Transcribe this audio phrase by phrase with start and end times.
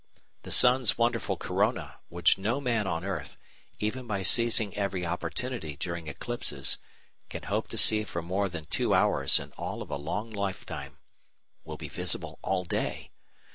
[0.41, 3.37] The sun's wonderful corona, which no man on earth,
[3.77, 6.79] even by seizing every opportunity during eclipses,
[7.29, 10.97] can hope to see for more than two hours in all in a long lifetime,
[11.63, 13.11] will be visible all day.